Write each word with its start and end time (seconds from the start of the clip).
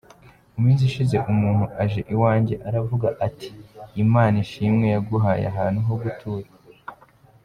Mu 0.53 0.59
minsi 0.65 0.83
ishize 0.89 1.15
umuntu 1.31 1.65
aje 1.83 2.01
iwanjye 2.13 2.55
aravuga 2.67 3.07
ati 3.27 3.49
Imana 4.03 4.35
ishimwe 4.45 4.85
yaguhaye 4.93 5.43
ahantu 5.51 5.79
ho 5.87 5.95
gutura. 6.03 6.47